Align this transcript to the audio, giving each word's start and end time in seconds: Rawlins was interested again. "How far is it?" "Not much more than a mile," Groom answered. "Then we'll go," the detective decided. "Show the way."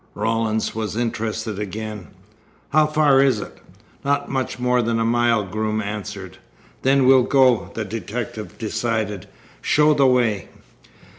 Rawlins 0.15 0.73
was 0.73 0.95
interested 0.95 1.59
again. 1.59 2.07
"How 2.71 2.87
far 2.87 3.21
is 3.21 3.39
it?" 3.39 3.59
"Not 4.03 4.31
much 4.31 4.57
more 4.57 4.81
than 4.81 4.99
a 4.99 5.05
mile," 5.05 5.43
Groom 5.43 5.79
answered. 5.79 6.37
"Then 6.81 7.05
we'll 7.05 7.21
go," 7.21 7.69
the 7.75 7.85
detective 7.85 8.57
decided. 8.57 9.27
"Show 9.61 9.93
the 9.93 10.07
way." 10.07 10.49